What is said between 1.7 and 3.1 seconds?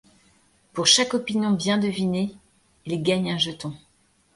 devinée, il